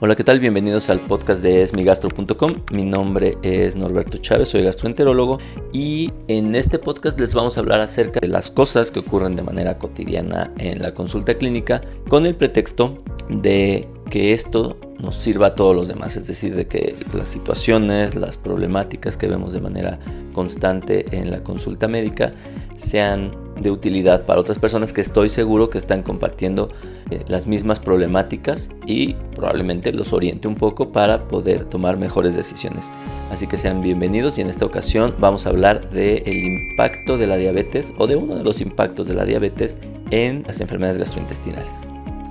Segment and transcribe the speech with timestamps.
[0.00, 0.38] Hola, ¿qué tal?
[0.38, 2.52] Bienvenidos al podcast de esmigastro.com.
[2.72, 5.38] Mi nombre es Norberto Chávez, soy gastroenterólogo
[5.72, 9.42] y en este podcast les vamos a hablar acerca de las cosas que ocurren de
[9.42, 11.80] manera cotidiana en la consulta clínica
[12.10, 16.66] con el pretexto de que esto nos sirva a todos los demás, es decir, de
[16.66, 19.98] que las situaciones, las problemáticas que vemos de manera
[20.32, 22.32] constante en la consulta médica
[22.76, 26.70] sean de utilidad para otras personas que estoy seguro que están compartiendo
[27.10, 32.90] eh, las mismas problemáticas y probablemente los oriente un poco para poder tomar mejores decisiones.
[33.30, 37.36] Así que sean bienvenidos y en esta ocasión vamos a hablar del impacto de la
[37.36, 39.78] diabetes o de uno de los impactos de la diabetes
[40.10, 41.76] en las enfermedades gastrointestinales.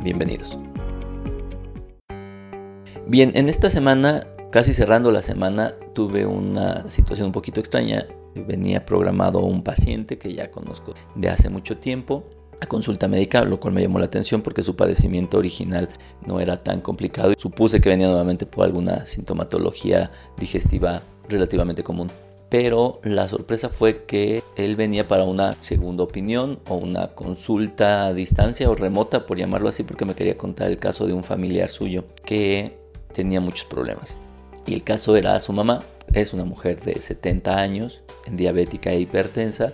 [0.04, 0.58] Bienvenidos.
[3.06, 8.08] Bien, en esta semana, casi cerrando la semana, tuve una situación un poquito extraña.
[8.34, 12.24] Venía programado un paciente que ya conozco de hace mucho tiempo
[12.62, 15.90] a consulta médica, lo cual me llamó la atención porque su padecimiento original
[16.26, 22.10] no era tan complicado y supuse que venía nuevamente por alguna sintomatología digestiva relativamente común.
[22.50, 28.14] Pero la sorpresa fue que él venía para una segunda opinión o una consulta a
[28.14, 31.68] distancia o remota, por llamarlo así, porque me quería contar el caso de un familiar
[31.68, 32.83] suyo que
[33.14, 34.18] tenía muchos problemas.
[34.66, 35.80] Y el caso era su mamá,
[36.14, 39.72] es una mujer de 70 años, diabética e hipertensa,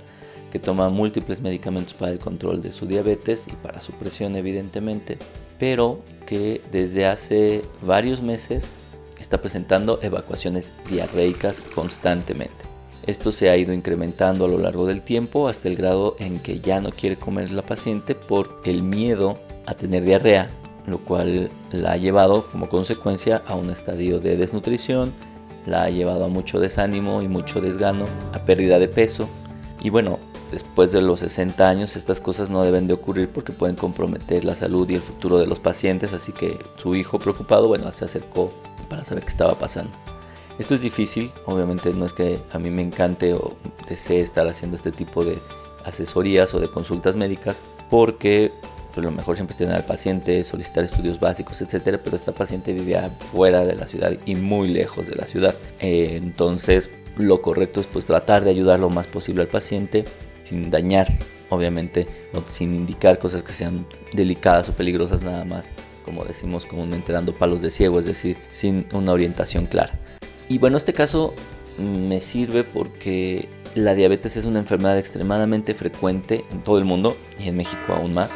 [0.52, 5.18] que toma múltiples medicamentos para el control de su diabetes y para su presión evidentemente,
[5.60, 8.76] pero que desde hace varios meses
[9.20, 12.66] está presentando evacuaciones diarreicas constantemente.
[13.06, 16.60] Esto se ha ido incrementando a lo largo del tiempo hasta el grado en que
[16.60, 20.50] ya no quiere comer la paciente por el miedo a tener diarrea
[20.90, 25.14] lo cual la ha llevado como consecuencia a un estadio de desnutrición,
[25.66, 29.30] la ha llevado a mucho desánimo y mucho desgano, a pérdida de peso.
[29.82, 30.20] Y bueno,
[30.52, 34.56] después de los 60 años estas cosas no deben de ocurrir porque pueden comprometer la
[34.56, 38.52] salud y el futuro de los pacientes, así que su hijo preocupado, bueno, se acercó
[38.90, 39.92] para saber qué estaba pasando.
[40.58, 43.56] Esto es difícil, obviamente no es que a mí me encante o
[43.88, 45.40] desee estar haciendo este tipo de
[45.86, 48.52] asesorías o de consultas médicas porque
[48.94, 52.74] pues lo mejor siempre es tener al paciente, solicitar estudios básicos, etcétera, pero esta paciente
[52.74, 55.56] vivía fuera de la ciudad y muy lejos de la ciudad.
[55.80, 60.06] Eh, entonces, lo correcto es pues tratar de ayudar lo más posible al paciente
[60.44, 61.08] sin dañar,
[61.50, 62.08] obviamente,
[62.50, 65.70] sin indicar cosas que sean delicadas o peligrosas nada más,
[66.04, 69.94] como decimos comúnmente dando palos de ciego, es decir, sin una orientación clara.
[70.48, 71.34] Y bueno, este caso
[71.78, 77.50] me sirve porque la diabetes es una enfermedad extremadamente frecuente en todo el mundo y
[77.50, 78.32] en México aún más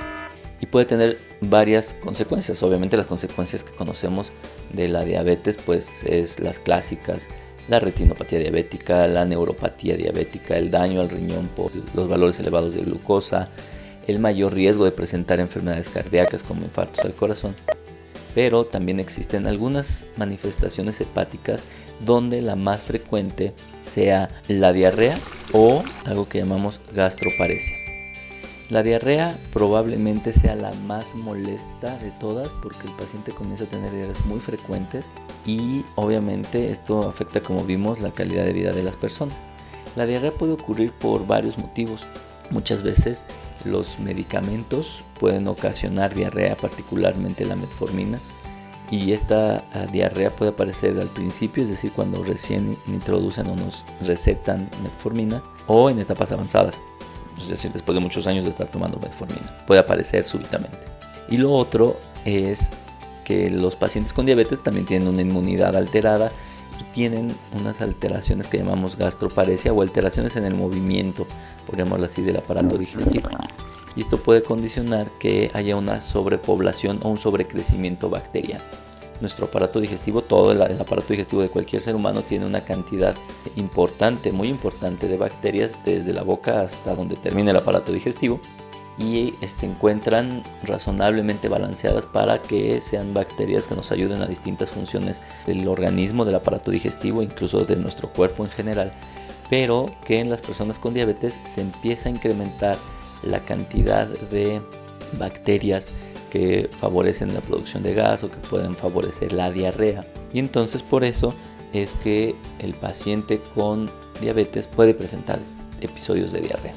[0.60, 2.64] y puede tener varias consecuencias.
[2.64, 4.32] Obviamente las consecuencias que conocemos
[4.72, 7.28] de la diabetes pues es las clásicas,
[7.68, 12.82] la retinopatía diabética, la neuropatía diabética, el daño al riñón por los valores elevados de
[12.82, 13.50] glucosa,
[14.08, 17.56] el mayor riesgo de presentar enfermedades cardíacas como infartos al corazón.
[18.36, 21.66] Pero también existen algunas manifestaciones hepáticas
[22.04, 25.20] donde la más frecuente sea la diarrea
[25.52, 27.83] o algo que llamamos gastroparesia.
[28.70, 33.92] La diarrea probablemente sea la más molesta de todas porque el paciente comienza a tener
[33.92, 35.12] diarreas muy frecuentes
[35.46, 39.36] y obviamente esto afecta como vimos la calidad de vida de las personas.
[39.98, 42.06] La diarrea puede ocurrir por varios motivos.
[42.52, 43.24] Muchas veces
[43.66, 48.20] los medicamentos pueden ocasionar diarrea, particularmente la metformina.
[48.90, 53.84] Y esta ah, diarrea puede aparecer al principio, es decir, cuando recién introducen o nos
[54.06, 56.80] recetan metformina, o en etapas avanzadas
[57.38, 59.52] es decir, después de muchos años de estar tomando metformina.
[59.66, 60.78] Puede aparecer súbitamente.
[61.30, 62.72] Y lo otro es
[63.24, 66.32] que los pacientes con diabetes también tienen una inmunidad alterada
[66.80, 71.26] y tienen unas alteraciones que llamamos gastroparesia o alteraciones en el movimiento,
[71.66, 73.30] podríamos así, del aparato digestivo.
[73.96, 78.64] Y esto puede condicionar que haya una sobrepoblación o un sobrecrecimiento bacteriano
[79.22, 83.16] nuestro aparato digestivo, todo el, aparato digestivo de cualquier ser humano tiene una cantidad
[83.56, 88.40] importante, muy importante de bacterias desde la boca hasta donde termina el aparato digestivo
[88.98, 94.72] y se este, encuentran razonablemente balanceadas para que sean bacterias que nos ayuden a distintas
[94.72, 98.94] funciones del organismo, del aparato digestivo, incluso de nuestro cuerpo en general,
[99.50, 102.78] pero que en las personas con diabetes se empieza a incrementar
[103.24, 104.62] la cantidad de
[105.18, 105.92] bacterias
[106.34, 110.04] que favorecen la producción de gas o que pueden favorecer la diarrea.
[110.34, 111.32] Y entonces por eso
[111.74, 113.88] es que el paciente con
[114.20, 115.38] diabetes puede presentar
[115.80, 116.74] episodios de diarrea.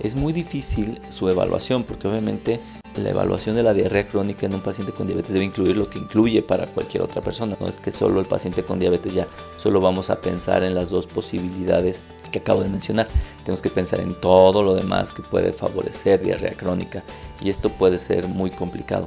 [0.00, 2.60] Es muy difícil su evaluación porque obviamente
[2.96, 5.98] la evaluación de la diarrea crónica en un paciente con diabetes debe incluir lo que
[5.98, 7.56] incluye para cualquier otra persona.
[7.60, 9.26] No es que solo el paciente con diabetes ya
[9.58, 13.08] solo vamos a pensar en las dos posibilidades que acabo de mencionar.
[13.44, 17.02] Tenemos que pensar en todo lo demás que puede favorecer diarrea crónica
[17.40, 19.06] y esto puede ser muy complicado.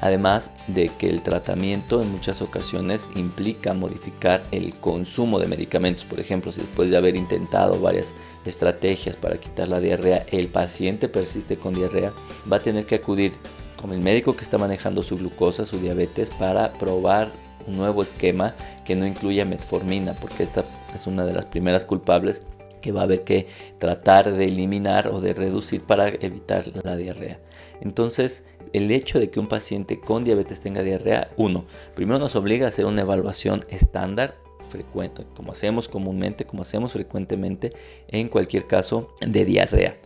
[0.00, 6.04] Además de que el tratamiento en muchas ocasiones implica modificar el consumo de medicamentos.
[6.04, 8.14] Por ejemplo, si después de haber intentado varias
[8.44, 12.12] estrategias para quitar la diarrea, el paciente persiste con diarrea,
[12.50, 13.32] va a tener que acudir
[13.80, 17.30] con el médico que está manejando su glucosa, su diabetes, para probar
[17.66, 18.54] un nuevo esquema
[18.84, 22.42] que no incluya metformina, porque esta es una de las primeras culpables
[22.80, 23.46] que va a haber que
[23.78, 27.38] tratar de eliminar o de reducir para evitar la diarrea.
[27.80, 28.42] Entonces,
[28.72, 31.64] el hecho de que un paciente con diabetes tenga diarrea, uno,
[31.94, 34.36] primero nos obliga a hacer una evaluación estándar
[34.68, 37.72] frecuente, como hacemos comúnmente, como hacemos frecuentemente
[38.08, 39.96] en cualquier caso de diarrea.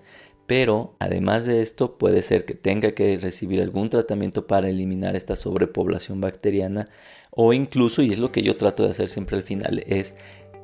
[0.46, 5.36] Pero además de esto puede ser que tenga que recibir algún tratamiento para eliminar esta
[5.36, 6.88] sobrepoblación bacteriana
[7.30, 10.14] o incluso, y es lo que yo trato de hacer siempre al final, es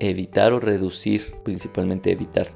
[0.01, 2.49] evitar o reducir, principalmente evitar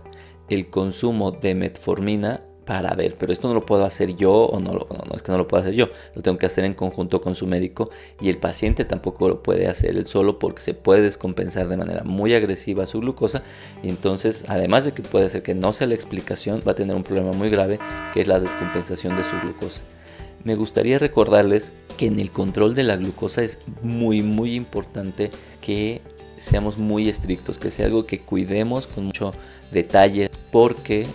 [0.48, 4.72] el consumo de metformina para ver, pero esto no lo puedo hacer yo o no,
[4.72, 7.34] no, es que no lo puedo hacer yo, lo tengo que hacer en conjunto con
[7.34, 11.68] su médico y el paciente tampoco lo puede hacer él solo porque se puede descompensar
[11.68, 13.42] de manera muy agresiva su glucosa
[13.82, 16.94] y entonces además de que puede ser que no sea la explicación va a tener
[16.94, 17.78] un problema muy grave
[18.12, 19.80] que es la descompensación de su glucosa.
[20.44, 25.30] Me gustaría recordarles que en el control de la glucosa es muy muy importante
[25.60, 26.00] que
[26.36, 29.32] seamos muy estrictos, que sea algo que cuidemos con mucho
[29.70, 31.06] detalle, porque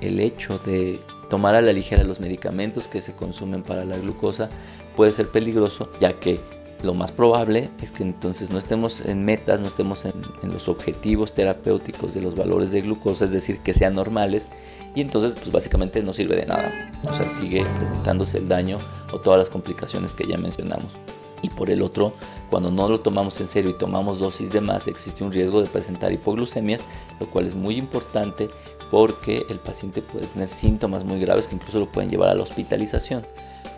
[0.00, 0.98] el, hecho de
[1.30, 4.48] tomar a la ligera los medicamentos que se consumen para la glucosa
[4.96, 6.40] puede ser peligroso, ya que
[6.84, 11.32] lo más probable es que entonces no estemos en metas, no estemos en, los objetivos
[11.32, 14.50] terapéuticos de los valores de glucosa, es decir, que sean normales,
[14.94, 18.78] y entonces pues básicamente no sirve de nada, o sea, sigue presentándose el daño
[19.12, 20.94] o todas las complicaciones que ya mencionamos.
[21.42, 22.12] Y por el otro,
[22.48, 25.68] cuando no lo tomamos en serio y tomamos dosis de más, existe un riesgo de
[25.68, 26.80] presentar hipoglucemias,
[27.20, 28.48] lo cual es muy importante
[28.94, 32.44] porque el paciente puede tener síntomas muy graves que incluso lo pueden llevar a la
[32.44, 33.26] hospitalización.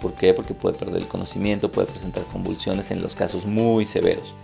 [0.02, 0.34] ¿Por qué?
[0.34, 4.34] Porque puede perder el conocimiento, puede presentar convulsiones en los casos muy severos.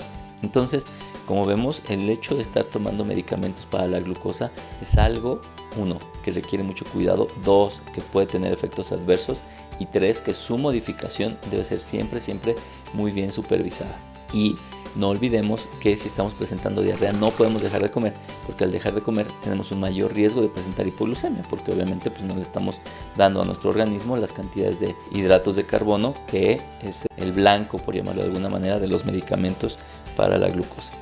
[0.40, 0.86] Entonces,
[1.26, 5.42] como vemos, el hecho de estar tomando medicamentos para la glucosa es algo,
[5.76, 9.42] uno, que requiere mucho cuidado, dos, que puede tener efectos adversos
[9.78, 12.56] y tres, que su modificación debe ser siempre, siempre
[12.94, 14.11] muy bien supervisada.
[14.32, 14.56] Y
[14.94, 18.12] no olvidemos que si estamos presentando diarrea no podemos dejar de comer,
[18.46, 22.22] porque al dejar de comer tenemos un mayor riesgo de presentar hipoglucemia, porque obviamente pues
[22.22, 22.80] no le estamos
[23.16, 27.94] dando a nuestro organismo las cantidades de hidratos de carbono que es el blanco, por
[27.94, 29.78] llamarlo de alguna manera, de los medicamentos
[30.16, 30.92] para la glucosa.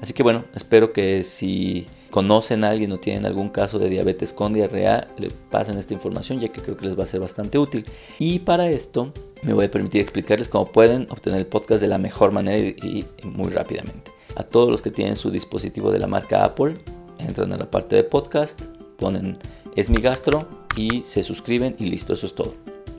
[0.00, 4.32] Así que bueno, espero que si conocen a alguien o tienen algún caso de diabetes
[4.32, 7.58] con diarrea, le pasen esta información ya que creo que les va a ser bastante
[7.58, 7.84] útil.
[8.18, 9.12] Y para esto
[9.42, 13.04] me voy a permitir explicarles cómo pueden obtener el podcast de la mejor manera y,
[13.24, 14.10] muy rápidamente.
[14.36, 16.76] A todos los que tienen su dispositivo de la marca Apple,
[17.18, 18.60] entran a la parte de podcast,
[18.98, 19.38] ponen
[19.76, 22.54] es mi gastro y se suscriben y listo, eso es todo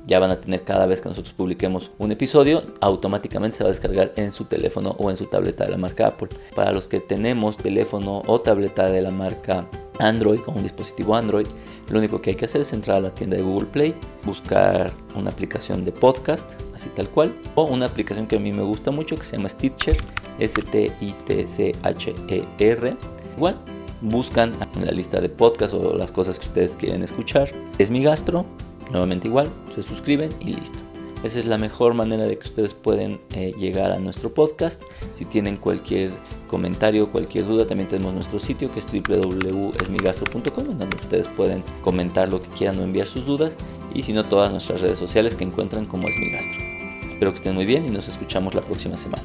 [0.08, 3.74] ya van a tener cada vez que nosotros publiquemos un episodio, automáticamente se va a
[3.74, 6.30] descargar en su teléfono o en su tableta de la marca Apple.
[6.56, 9.68] Para los que tenemos teléfono o tableta de la marca
[10.00, 11.46] Android o un dispositivo Android,
[11.90, 13.94] lo único que hay que hacer es entrar a la tienda de Google Play,
[14.24, 18.64] buscar una aplicación de podcast, así tal cual, o una aplicación que a mí me
[18.64, 19.98] gusta mucho que se llama Stitcher,
[20.40, 21.78] S-T-I-T-C-H-E-R.
[23.36, 23.56] Igual,
[24.02, 27.50] buscan en la lista de podcast o las cosas que ustedes quieren escuchar.
[27.78, 28.46] Es mi gastro,
[28.92, 30.80] Nuevamente igual, se suscriben y listo.
[31.24, 34.82] Esa es la mejor manera de que ustedes pueden eh, llegar a nuestro podcast.
[35.16, 36.12] Si tienen cualquier
[36.48, 42.40] comentario, cualquier duda, también tenemos nuestro sitio que es www.esmigastro.com donde ustedes pueden comentar lo
[42.40, 43.58] que quieran o enviar sus dudas.
[43.94, 46.62] Y si no, todas nuestras redes sociales que encuentran como Esmigastro.
[47.08, 49.24] Espero que estén muy bien y nos escuchamos la próxima semana.